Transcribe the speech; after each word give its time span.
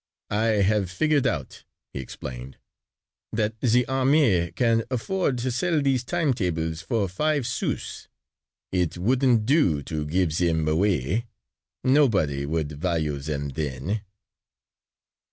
"I 0.31 0.63
have 0.65 0.89
figured 0.89 1.27
out," 1.27 1.63
he 1.93 1.99
explained, 1.99 2.57
"that 3.31 3.59
the 3.61 3.85
army 3.87 4.51
can 4.53 4.83
afford 4.89 5.37
to 5.37 5.51
sell 5.51 5.79
these 5.79 6.03
time 6.03 6.33
tables 6.33 6.81
for 6.81 7.07
five 7.07 7.45
sous. 7.45 8.07
It 8.71 8.97
wouldn't 8.97 9.45
do 9.45 9.83
to 9.83 10.07
give 10.07 10.35
them 10.39 10.67
away. 10.67 11.27
Nobody 11.83 12.47
would 12.47 12.71
value 12.71 13.19
them 13.19 13.49
then." 13.49 14.01